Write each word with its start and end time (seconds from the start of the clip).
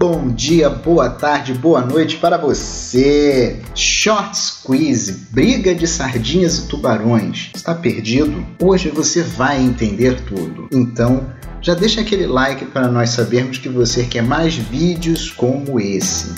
bom 0.00 0.28
dia, 0.28 0.70
boa 0.70 1.10
tarde, 1.10 1.52
boa 1.52 1.82
noite 1.82 2.16
para 2.16 2.38
você. 2.38 3.60
Short 3.74 4.34
Squeeze, 4.34 5.26
briga 5.30 5.74
de 5.74 5.86
sardinhas 5.86 6.56
e 6.56 6.68
tubarões. 6.68 7.50
Está 7.54 7.74
perdido? 7.74 8.42
Hoje 8.62 8.88
você 8.88 9.22
vai 9.22 9.60
entender 9.60 10.18
tudo. 10.22 10.70
Então, 10.72 11.30
já 11.60 11.74
deixa 11.74 12.00
aquele 12.00 12.26
like 12.26 12.64
para 12.64 12.88
nós 12.88 13.10
sabermos 13.10 13.58
que 13.58 13.68
você 13.68 14.04
quer 14.04 14.22
mais 14.22 14.54
vídeos 14.54 15.30
como 15.30 15.78
esse. 15.78 16.34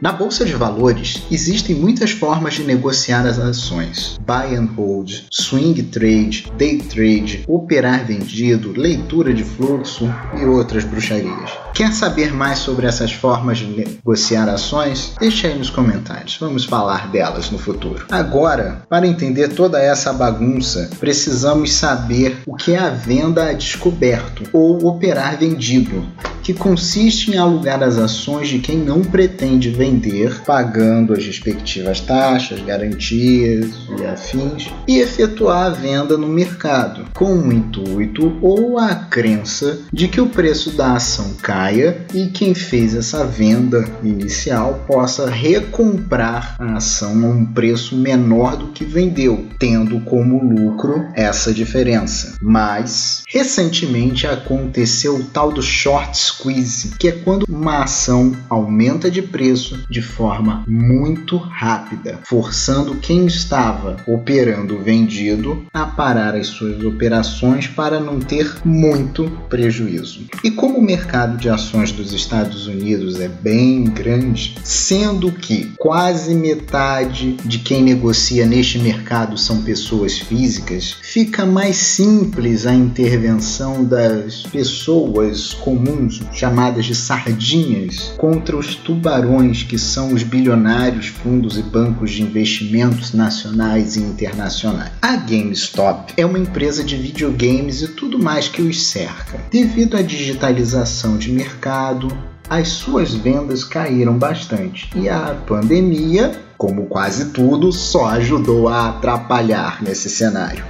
Na 0.00 0.12
bolsa 0.12 0.44
de 0.44 0.54
valores, 0.54 1.24
existem 1.28 1.74
muitas 1.74 2.12
formas 2.12 2.54
de 2.54 2.62
negociar 2.62 3.26
as 3.26 3.36
ações: 3.36 4.16
buy 4.24 4.54
and 4.54 4.68
hold, 4.76 5.24
swing 5.28 5.82
trade, 5.82 6.52
day 6.56 6.78
trade, 6.78 7.44
operar 7.48 8.04
vendido, 8.06 8.72
leitura 8.76 9.34
de 9.34 9.42
fluxo 9.42 10.08
e 10.40 10.44
outras 10.44 10.84
bruxarias. 10.84 11.50
Quer 11.74 11.92
saber 11.92 12.32
mais 12.32 12.60
sobre 12.60 12.86
essas 12.86 13.12
formas 13.12 13.58
de 13.58 13.66
negociar 13.66 14.48
ações? 14.48 15.14
Deixe 15.18 15.48
aí 15.48 15.58
nos 15.58 15.70
comentários. 15.70 16.36
Vamos 16.38 16.64
falar 16.64 17.10
delas 17.10 17.50
no 17.50 17.58
futuro. 17.58 18.06
Agora, 18.08 18.82
para 18.88 19.06
entender 19.06 19.48
toda 19.48 19.82
essa 19.82 20.12
bagunça, 20.12 20.90
precisamos 21.00 21.72
saber 21.72 22.38
o 22.46 22.54
que 22.54 22.72
é 22.72 22.78
a 22.78 22.90
venda 22.90 23.50
a 23.50 23.52
descoberto 23.52 24.44
ou 24.52 24.86
operar 24.86 25.36
vendido 25.36 26.06
que 26.48 26.54
consiste 26.54 27.30
em 27.30 27.36
alugar 27.36 27.82
as 27.82 27.98
ações 27.98 28.48
de 28.48 28.58
quem 28.58 28.78
não 28.78 29.02
pretende 29.02 29.68
vender, 29.68 30.40
pagando 30.46 31.12
as 31.12 31.22
respectivas 31.22 32.00
taxas, 32.00 32.58
garantias 32.62 33.68
e 33.98 34.06
afins, 34.06 34.70
e 34.86 34.98
efetuar 34.98 35.66
a 35.66 35.68
venda 35.68 36.16
no 36.16 36.26
mercado, 36.26 37.04
com 37.12 37.36
o 37.36 37.52
intuito 37.52 38.38
ou 38.40 38.78
a 38.78 38.94
crença 38.94 39.80
de 39.92 40.08
que 40.08 40.22
o 40.22 40.30
preço 40.30 40.70
da 40.70 40.94
ação 40.94 41.34
caia 41.42 42.06
e 42.14 42.28
quem 42.28 42.54
fez 42.54 42.94
essa 42.94 43.26
venda 43.26 43.84
inicial 44.02 44.86
possa 44.86 45.28
recomprar 45.28 46.56
a 46.58 46.78
ação 46.78 47.26
a 47.26 47.28
um 47.28 47.44
preço 47.44 47.94
menor 47.94 48.56
do 48.56 48.68
que 48.68 48.86
vendeu, 48.86 49.46
tendo 49.58 50.00
como 50.00 50.42
lucro 50.42 51.06
essa 51.14 51.52
diferença. 51.52 52.38
Mas 52.40 53.22
recentemente 53.28 54.26
aconteceu 54.26 55.16
o 55.16 55.24
tal 55.24 55.52
do 55.52 55.60
short 55.60 56.16
squeeze, 56.38 56.94
que 56.98 57.08
é 57.08 57.12
quando 57.12 57.44
uma 57.48 57.82
ação 57.82 58.32
aumenta 58.48 59.10
de 59.10 59.20
preço 59.20 59.84
de 59.90 60.00
forma 60.00 60.64
muito 60.66 61.36
rápida, 61.36 62.20
forçando 62.24 62.94
quem 62.96 63.26
estava 63.26 63.96
operando 64.06 64.78
vendido 64.78 65.66
a 65.74 65.84
parar 65.84 66.34
as 66.34 66.46
suas 66.46 66.82
operações 66.84 67.66
para 67.66 67.98
não 67.98 68.20
ter 68.20 68.56
muito 68.64 69.30
prejuízo. 69.48 70.26
E 70.44 70.50
como 70.50 70.78
o 70.78 70.82
mercado 70.82 71.36
de 71.36 71.48
ações 71.48 71.90
dos 71.90 72.12
Estados 72.12 72.66
Unidos 72.66 73.20
é 73.20 73.28
bem 73.28 73.84
grande, 73.84 74.54
sendo 74.62 75.32
que 75.32 75.72
quase 75.76 76.34
metade 76.34 77.32
de 77.44 77.58
quem 77.58 77.82
negocia 77.82 78.46
neste 78.46 78.78
mercado 78.78 79.36
são 79.36 79.62
pessoas 79.62 80.18
físicas, 80.18 80.96
fica 81.02 81.44
mais 81.44 81.76
simples 81.76 82.66
a 82.66 82.74
intervenção 82.74 83.84
das 83.84 84.42
pessoas 84.42 85.52
comuns 85.54 86.20
chamadas 86.32 86.84
de 86.84 86.94
sardinhas, 86.94 88.12
contra 88.16 88.56
os 88.56 88.74
tubarões, 88.74 89.62
que 89.62 89.78
são 89.78 90.12
os 90.12 90.22
bilionários 90.22 91.06
fundos 91.06 91.58
e 91.58 91.62
bancos 91.62 92.10
de 92.10 92.22
investimentos 92.22 93.12
nacionais 93.12 93.96
e 93.96 94.00
internacionais. 94.00 94.92
A 95.02 95.16
GameStop 95.16 96.12
é 96.16 96.24
uma 96.24 96.38
empresa 96.38 96.84
de 96.84 96.96
videogames 96.96 97.82
e 97.82 97.88
tudo 97.88 98.18
mais 98.18 98.48
que 98.48 98.62
os 98.62 98.86
cerca. 98.86 99.40
Devido 99.50 99.96
à 99.96 100.02
digitalização 100.02 101.16
de 101.16 101.30
mercado, 101.30 102.08
as 102.48 102.68
suas 102.68 103.12
vendas 103.12 103.62
caíram 103.62 104.16
bastante 104.16 104.88
e 104.94 105.08
a 105.08 105.36
pandemia, 105.46 106.32
como 106.56 106.86
quase 106.86 107.30
tudo, 107.30 107.70
só 107.70 108.06
ajudou 108.06 108.68
a 108.68 108.88
atrapalhar 108.88 109.82
nesse 109.82 110.08
cenário. 110.08 110.64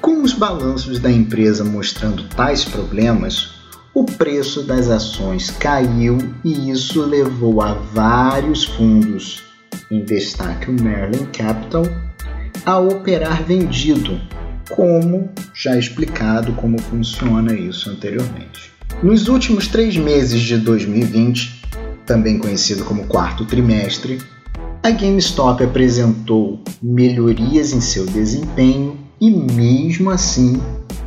Com 0.00 0.22
os 0.22 0.32
balanços 0.32 0.98
da 0.98 1.10
empresa 1.10 1.64
mostrando 1.64 2.22
tais 2.28 2.64
problemas, 2.64 3.59
o 3.92 4.04
preço 4.04 4.62
das 4.62 4.88
ações 4.88 5.50
caiu 5.50 6.18
e 6.44 6.70
isso 6.70 7.04
levou 7.04 7.60
a 7.60 7.74
vários 7.74 8.64
fundos, 8.64 9.42
em 9.90 10.04
destaque 10.04 10.70
o 10.70 10.72
Merlin 10.72 11.26
Capital, 11.26 11.82
a 12.64 12.78
operar 12.78 13.42
vendido, 13.42 14.20
como 14.70 15.28
já 15.52 15.76
explicado 15.76 16.52
como 16.52 16.80
funciona 16.80 17.52
isso 17.54 17.90
anteriormente. 17.90 18.70
Nos 19.02 19.28
últimos 19.28 19.66
três 19.66 19.96
meses 19.96 20.40
de 20.40 20.58
2020, 20.58 21.64
também 22.06 22.38
conhecido 22.38 22.84
como 22.84 23.06
quarto 23.06 23.44
trimestre, 23.44 24.18
a 24.82 24.90
GameStop 24.90 25.62
apresentou 25.62 26.62
melhorias 26.82 27.72
em 27.72 27.80
seu 27.80 28.06
desempenho 28.06 28.98
e, 29.20 29.30
mesmo 29.30 30.10
assim, 30.10 30.60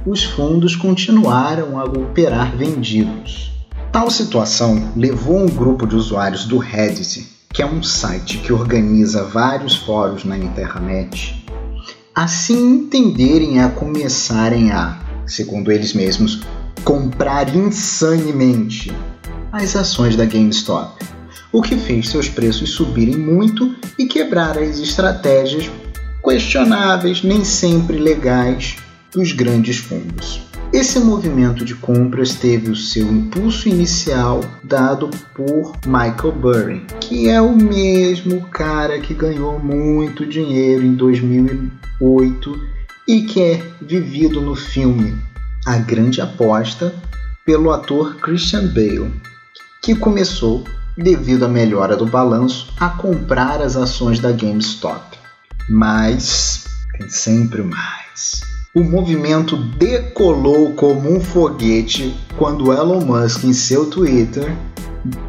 os 0.06 0.24
fundos 0.24 0.76
continuaram 0.76 1.80
a 1.80 1.84
operar 1.86 2.56
vendidos. 2.56 3.52
Tal 3.92 4.10
situação 4.12 4.92
levou 4.96 5.38
um 5.38 5.48
grupo 5.48 5.88
de 5.88 5.96
usuários 5.96 6.46
do 6.46 6.58
Reddit, 6.58 7.28
que 7.52 7.62
é 7.62 7.66
um 7.66 7.82
site 7.82 8.38
que 8.40 8.54
organiza 8.54 9.24
vários 9.24 9.76
fóruns 9.76 10.24
na 10.24 10.38
internet, 10.38 11.46
a 12.14 12.28
se 12.28 12.54
entenderem 12.54 13.60
a 13.60 13.70
começarem 13.70 14.72
a, 14.72 15.00
segundo 15.26 15.72
eles 15.72 15.94
mesmos, 15.94 16.42
comprar 16.84 17.56
insanemente 17.56 18.92
as 19.52 19.76
ações 19.76 20.16
da 20.16 20.26
GameStop, 20.26 21.04
o 21.52 21.62
que 21.62 21.76
fez 21.78 22.10
seus 22.10 22.28
preços 22.28 22.72
subirem 22.72 23.16
muito 23.16 23.76
e 23.98 24.06
quebrar 24.06 24.58
as 24.58 24.80
estratégias 24.80 25.70
questionáveis, 26.24 27.22
nem 27.22 27.44
sempre 27.44 27.98
legais, 27.98 28.78
dos 29.12 29.34
grandes 29.34 29.78
fundos. 29.78 30.42
Esse 30.72 31.00
movimento 31.00 31.64
de 31.64 31.76
compras 31.76 32.34
teve 32.34 32.72
o 32.72 32.76
seu 32.76 33.06
impulso 33.06 33.70
inicial 33.70 34.42
dado 34.64 35.08
por 35.36 35.74
Michael 35.86 36.32
Burry, 36.32 36.86
que 37.00 37.30
é 37.30 37.40
o 37.40 37.56
mesmo 37.56 38.42
cara 38.48 39.00
que 39.00 39.14
ganhou 39.14 39.60
muito 39.60 40.26
dinheiro 40.26 40.84
em 40.84 40.96
2008 40.96 42.60
e 43.08 43.22
que 43.22 43.40
é 43.40 43.64
vivido 43.80 44.42
no 44.42 44.56
filme 44.56 45.16
A 45.68 45.78
Grande 45.78 46.22
Aposta 46.22 46.92
pelo 47.46 47.70
ator 47.70 48.16
Christian 48.16 48.66
Bale, 48.68 49.14
que 49.84 49.94
começou, 49.94 50.64
devido 50.98 51.46
à 51.46 51.48
melhora 51.48 51.96
do 51.96 52.08
balanço, 52.08 52.74
a 52.80 52.90
comprar 52.90 53.62
as 53.62 53.76
ações 53.76 54.20
da 54.20 54.32
GameStop. 54.32 55.23
Mas 55.70 56.66
tem 56.98 57.10
sempre 57.10 57.62
mais. 57.62 58.42
O 58.76 58.84
movimento 58.84 59.56
decolou 59.56 60.74
como 60.74 61.16
um 61.16 61.22
foguete 61.22 62.18
quando 62.38 62.74
Elon 62.74 63.06
Musk, 63.06 63.44
em 63.44 63.54
seu 63.54 63.90
Twitter, 63.90 64.56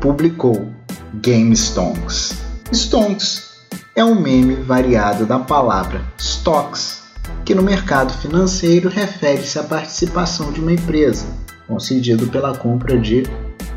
publicou 0.01 0.73
Game 1.15 1.55
Stonks. 1.55 2.39
Stonks 2.73 3.55
é 3.95 4.05
um 4.05 4.21
meme 4.21 4.55
variado 4.57 5.25
da 5.25 5.39
palavra 5.39 6.05
stocks, 6.19 7.03
que 7.45 7.55
no 7.55 7.63
mercado 7.63 8.13
financeiro 8.15 8.89
refere-se 8.89 9.59
à 9.59 9.63
participação 9.63 10.51
de 10.51 10.61
uma 10.61 10.73
empresa, 10.73 11.27
concedido 11.69 12.27
pela 12.29 12.57
compra 12.57 12.99
de 12.99 13.25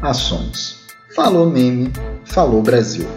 ações. 0.02 0.78
Falou 1.16 1.50
meme, 1.50 1.92
falou 2.26 2.62
Brasil. 2.62 3.08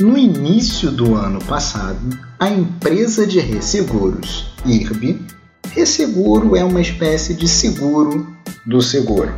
No 0.00 0.16
início 0.16 0.90
do 0.90 1.14
ano 1.14 1.44
passado, 1.44 2.18
a 2.38 2.48
empresa 2.48 3.26
de 3.26 3.38
resseguros 3.38 4.46
IRB 4.64 5.20
Resseguro 5.72 6.56
é 6.56 6.64
uma 6.64 6.80
espécie 6.80 7.34
de 7.34 7.46
seguro 7.46 8.26
do 8.64 8.80
seguro. 8.80 9.30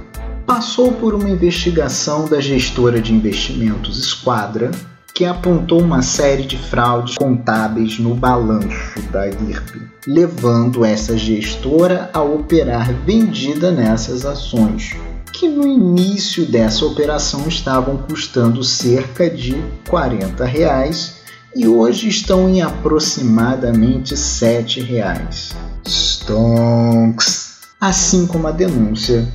Passou 0.47 0.93
por 0.93 1.15
uma 1.15 1.29
investigação 1.29 2.29
da 2.29 2.41
gestora 2.41 3.01
de 3.01 3.13
investimentos 3.13 3.99
Esquadra, 3.99 4.71
que 5.13 5.25
apontou 5.25 5.81
uma 5.81 6.01
série 6.01 6.45
de 6.45 6.57
fraudes 6.57 7.17
contábeis 7.17 7.99
no 7.99 8.15
balanço 8.15 9.03
da 9.11 9.27
IRB, 9.27 9.83
levando 10.07 10.85
essa 10.85 11.19
gestora 11.19 12.09
a 12.15 12.23
operar 12.23 12.95
vendida 13.05 13.73
nessas 13.73 14.25
ações, 14.25 14.95
que 15.43 15.49
no 15.49 15.67
início 15.67 16.47
dessa 16.47 16.87
operação 16.87 17.49
estavam 17.49 17.97
custando 17.97 18.63
cerca 18.63 19.29
de 19.29 19.61
40 19.89 20.45
reais 20.45 21.17
e 21.57 21.67
hoje 21.67 22.09
estão 22.09 22.49
em 22.49 22.63
aproximadamente 22.63 24.17
7 24.17 24.81
reais. 24.81 25.51
Stonks, 25.85 27.59
assim 27.81 28.25
como 28.25 28.47
a 28.47 28.53
denúncia 28.53 29.29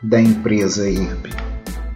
da 0.00 0.20
empresa 0.20 0.88
IRB. 0.88 1.30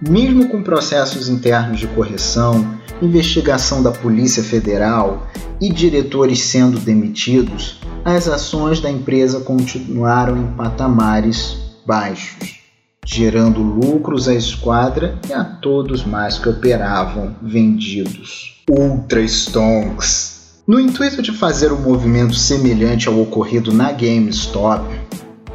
Mesmo 0.01 0.49
com 0.49 0.61
processos 0.61 1.29
internos 1.29 1.79
de 1.79 1.87
correção 1.87 2.81
investigação 3.01 3.81
da 3.81 3.93
Polícia 3.93 4.43
Federal 4.43 5.29
e 5.61 5.73
diretores 5.73 6.41
sendo 6.41 6.81
demitidos, 6.81 7.79
as 8.05 8.27
ações 8.27 8.81
da 8.81 8.91
empresa 8.91 9.41
continuaram 9.41 10.37
em 10.37 10.47
patamares 10.57 11.59
baixos, 11.87 12.62
gerando 13.05 13.61
lucros 13.61 14.29
à 14.29 14.35
esquadra 14.35 15.19
e 15.29 15.33
a 15.33 15.45
todos 15.45 16.05
mais 16.05 16.39
que 16.39 16.49
operavam 16.49 17.35
vendidos. 17.43 18.63
Ultra 18.71 19.23
Stonks. 19.27 20.63
No 20.67 20.79
intuito 20.79 21.21
de 21.21 21.33
fazer 21.33 21.73
um 21.73 21.81
movimento 21.81 22.35
semelhante 22.35 23.09
ao 23.09 23.21
ocorrido 23.21 23.73
na 23.73 23.91
GameStop, 23.91 24.89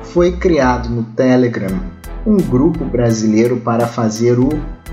foi 0.04 0.34
criado 0.34 0.90
no 0.90 1.04
Telegram 1.04 1.80
um 2.26 2.36
grupo 2.36 2.84
brasileiro 2.84 3.58
para 3.62 3.88
fazer 3.88 4.38
o 4.38 4.50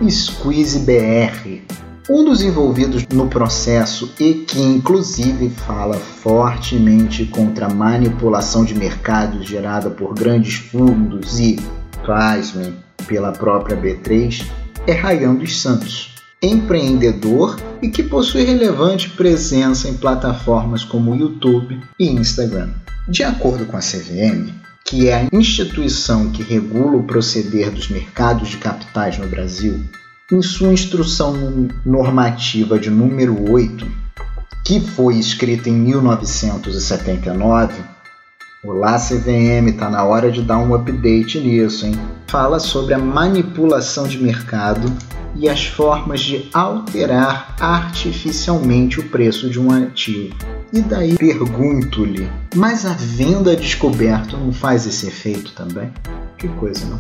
Squeeze 0.09 0.79
BR, 0.81 1.63
um 2.09 2.25
dos 2.25 2.43
envolvidos 2.43 3.05
no 3.13 3.27
processo 3.29 4.13
e 4.21 4.35
que 4.35 4.61
inclusive 4.61 5.51
fala 5.51 5.95
fortemente 5.95 7.25
contra 7.25 7.67
a 7.67 7.75
manipulação 7.75 8.65
de 8.65 8.75
mercados 8.75 9.47
gerada 9.49 9.91
por 9.91 10.15
grandes 10.15 10.55
fundos 10.55 11.41
e, 11.41 11.59
pasmem, 12.07 12.75
pela 13.07 13.33
própria 13.33 13.77
B3, 13.77 14.47
é 14.87 14.93
Rayan 14.93 15.35
dos 15.35 15.61
Santos, 15.61 16.15
empreendedor 16.43 17.59
e 17.81 17.89
que 17.89 18.03
possui 18.03 18.45
relevante 18.45 19.11
presença 19.11 19.89
em 19.89 19.95
plataformas 19.95 20.85
como 20.85 21.15
YouTube 21.15 21.81
e 21.99 22.11
Instagram. 22.11 22.71
De 23.09 23.23
acordo 23.23 23.67
com 23.67 23.77
a 23.77 23.81
CVM, 23.81 24.53
que 24.85 25.09
é 25.09 25.15
a 25.15 25.29
instituição 25.33 26.31
que 26.31 26.43
regula 26.43 26.97
o 26.97 27.05
proceder 27.05 27.71
dos 27.71 27.89
mercados 27.89 28.51
de 28.51 28.59
capitais 28.59 29.19
no 29.19 29.27
Brasil, 29.27 29.83
em 30.31 30.43
sua 30.43 30.73
instrução 30.73 31.69
normativa 31.85 32.79
de 32.79 32.91
número 32.91 33.51
8, 33.51 33.87
que 34.65 34.81
foi 34.81 35.19
escrita 35.19 35.69
em 35.69 35.75
1979, 35.75 37.75
Olá 38.67 38.99
CVM, 38.99 39.77
tá 39.79 39.91
na 39.91 40.05
hora 40.05 40.33
de 40.33 40.41
dar 40.41 40.57
um 40.57 40.75
update 40.75 41.39
nisso, 41.39 41.85
hein? 41.85 41.93
Fala 42.27 42.59
sobre 42.59 42.95
a 42.95 42.99
manipulação 42.99 44.09
de 44.09 44.17
mercado 44.17 44.91
e 45.37 45.51
as 45.51 45.67
formas 45.67 46.21
de 46.21 46.49
alterar 46.51 47.55
artificialmente 47.61 49.01
o 49.01 49.09
preço 49.11 49.51
de 49.51 49.61
um 49.61 49.71
ativo. 49.71 50.35
E 50.73 50.81
daí 50.81 51.15
pergunto-lhe, 51.15 52.27
mas 52.55 52.87
a 52.87 52.95
venda 52.95 53.55
descoberto 53.55 54.35
não 54.39 54.51
faz 54.51 54.87
esse 54.87 55.09
efeito 55.09 55.53
também? 55.53 55.93
Que 56.39 56.49
coisa, 56.49 56.87
não? 56.87 56.99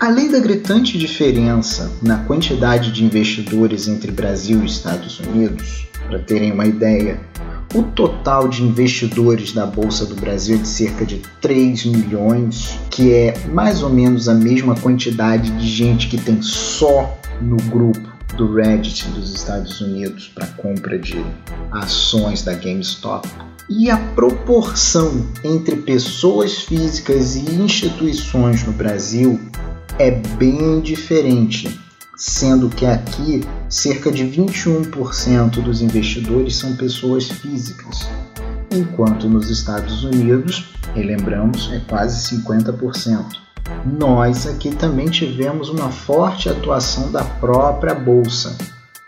Além 0.00 0.30
da 0.30 0.38
gritante 0.38 0.96
diferença 0.96 1.92
na 2.02 2.24
quantidade 2.24 2.90
de 2.90 3.04
investidores 3.04 3.86
entre 3.86 4.10
Brasil 4.10 4.62
e 4.62 4.66
Estados 4.66 5.20
Unidos, 5.20 5.91
para 6.08 6.18
terem 6.18 6.52
uma 6.52 6.66
ideia, 6.66 7.20
o 7.74 7.82
total 7.82 8.48
de 8.48 8.62
investidores 8.62 9.52
da 9.52 9.64
Bolsa 9.64 10.04
do 10.04 10.14
Brasil 10.14 10.56
é 10.56 10.58
de 10.58 10.68
cerca 10.68 11.06
de 11.06 11.22
3 11.40 11.86
milhões, 11.86 12.78
que 12.90 13.12
é 13.12 13.34
mais 13.48 13.82
ou 13.82 13.88
menos 13.88 14.28
a 14.28 14.34
mesma 14.34 14.74
quantidade 14.74 15.50
de 15.52 15.66
gente 15.66 16.08
que 16.08 16.18
tem 16.18 16.42
só 16.42 17.18
no 17.40 17.56
grupo 17.56 18.12
do 18.36 18.54
Reddit 18.54 19.08
dos 19.08 19.34
Estados 19.34 19.80
Unidos 19.80 20.30
para 20.34 20.46
compra 20.48 20.98
de 20.98 21.24
ações 21.70 22.42
da 22.42 22.54
GameStop. 22.54 23.28
E 23.70 23.90
a 23.90 23.96
proporção 23.96 25.26
entre 25.42 25.76
pessoas 25.76 26.58
físicas 26.58 27.36
e 27.36 27.54
instituições 27.54 28.64
no 28.64 28.72
Brasil 28.72 29.40
é 29.98 30.10
bem 30.10 30.80
diferente, 30.80 31.78
sendo 32.22 32.68
que 32.68 32.86
aqui 32.86 33.42
cerca 33.68 34.08
de 34.08 34.24
21% 34.24 35.60
dos 35.60 35.82
investidores 35.82 36.54
são 36.54 36.76
pessoas 36.76 37.28
físicas, 37.28 38.08
enquanto 38.70 39.28
nos 39.28 39.50
Estados 39.50 40.04
Unidos, 40.04 40.68
relembramos, 40.94 41.68
é 41.72 41.80
quase 41.88 42.36
50%. 42.36 43.24
Nós 43.98 44.46
aqui 44.46 44.70
também 44.70 45.06
tivemos 45.06 45.68
uma 45.68 45.90
forte 45.90 46.48
atuação 46.48 47.10
da 47.10 47.24
própria 47.24 47.92
bolsa, 47.92 48.56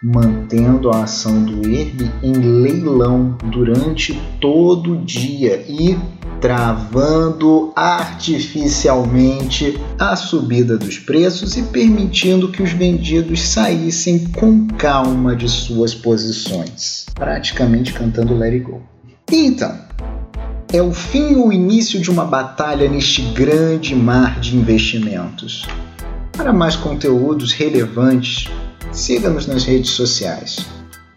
mantendo 0.05 0.91
a 0.91 1.05
ação 1.05 1.43
do 1.43 1.67
ERB 1.67 2.11
em 2.23 2.35
leilão 2.35 3.39
durante 3.45 4.12
todo 4.39 4.93
o 4.93 4.99
dia 4.99 5.65
e 5.67 5.97
travando 6.43 7.73
artificialmente 7.75 9.81
a 9.99 10.15
subida 10.15 10.77
dos 10.77 10.99
preços 10.99 11.56
e 11.56 11.62
permitindo 11.62 12.53
que 12.53 12.62
os 12.62 12.73
vendidos 12.73 13.41
saíssem 13.41 14.27
com 14.27 14.69
calma 14.69 15.35
de 15.35 15.49
suas 15.49 15.95
posições, 15.95 17.06
praticamente 17.15 17.95
cantando 17.95 18.37
Let 18.37 18.53
It 18.53 18.67
Go. 18.67 18.83
Então, 19.33 19.75
é 20.71 20.83
o 20.83 20.93
fim 20.93 21.37
ou 21.37 21.49
o 21.49 21.53
início 21.53 21.99
de 21.99 22.11
uma 22.11 22.27
batalha 22.27 22.87
neste 22.91 23.23
grande 23.23 23.95
mar 23.95 24.39
de 24.39 24.55
investimentos. 24.55 25.67
Para 26.37 26.53
mais 26.53 26.77
conteúdos 26.77 27.53
relevantes, 27.53 28.51
siga-nos 28.94 29.46
nas 29.46 29.64
redes 29.64 29.91
sociais. 29.91 30.64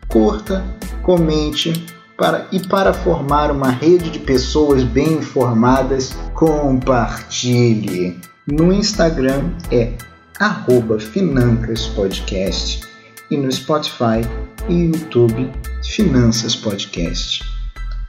Curta, 0.08 0.64
comente 1.04 1.86
para, 2.18 2.48
e 2.52 2.60
para 2.60 2.94
formar 2.94 3.52
uma 3.52 3.70
rede 3.70 4.10
de 4.10 4.20
pessoas 4.20 4.84
bem 4.84 5.14
informadas, 5.14 6.14
compartilhe. 6.34 8.20
No 8.48 8.74
Instagram 8.74 9.52
é 9.72 9.94
arroba 10.40 11.00
Financas 11.00 11.88
Podcast 11.88 12.82
e 13.30 13.38
no 13.38 13.52
Spotify 13.52 14.22
e 14.68 14.86
YouTube 14.86 15.52
Finanças 15.84 16.56
Podcast. 16.56 17.44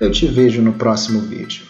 Eu 0.00 0.11
te 0.11 0.26
vejo 0.26 0.62
no 0.62 0.73
próximo 0.73 1.20
vídeo. 1.20 1.68